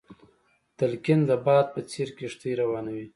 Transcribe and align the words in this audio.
تلقين 0.77 1.19
د 1.29 1.31
باد 1.45 1.65
په 1.73 1.81
څېر 1.91 2.07
کښتۍ 2.17 2.51
روانوي. 2.61 3.07